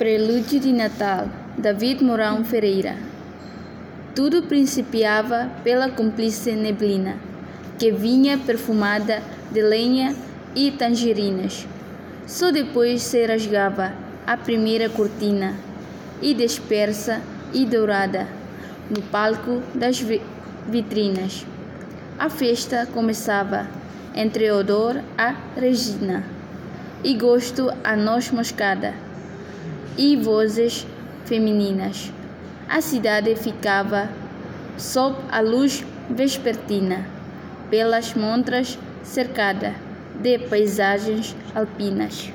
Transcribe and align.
Prelúdio 0.00 0.58
de 0.58 0.72
Natal, 0.72 1.28
David 1.58 2.02
Mourão 2.02 2.42
Ferreira. 2.42 2.96
Tudo 4.14 4.44
principiava 4.44 5.50
pela 5.62 5.90
cúmplice 5.90 6.52
neblina, 6.52 7.16
que 7.78 7.92
vinha 7.92 8.38
perfumada 8.38 9.22
de 9.52 9.60
lenha 9.60 10.16
e 10.56 10.70
tangerinas. 10.70 11.66
Só 12.26 12.50
depois 12.50 13.02
se 13.02 13.26
rasgava 13.26 13.92
a 14.26 14.38
primeira 14.38 14.88
cortina, 14.88 15.54
e 16.22 16.32
dispersa 16.32 17.20
e 17.52 17.66
dourada, 17.66 18.26
no 18.88 19.02
palco 19.02 19.60
das 19.74 20.02
vitrinas. 20.66 21.44
A 22.18 22.30
festa 22.30 22.86
começava, 22.86 23.68
entre 24.14 24.50
odor 24.50 25.02
a 25.18 25.36
Regina 25.54 26.24
e 27.04 27.12
gosto 27.12 27.70
a 27.84 27.94
noz 27.94 28.30
moscada 28.30 29.09
e 29.96 30.16
vozes 30.16 30.86
femininas. 31.24 32.12
A 32.68 32.80
cidade 32.80 33.34
ficava 33.36 34.08
sob 34.76 35.16
a 35.30 35.40
luz 35.40 35.84
vespertina, 36.08 37.06
pelas 37.70 38.14
montras 38.14 38.78
cercada 39.02 39.74
de 40.20 40.38
paisagens 40.38 41.36
alpinas. 41.54 42.32